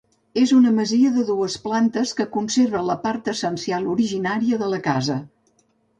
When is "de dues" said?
1.17-1.57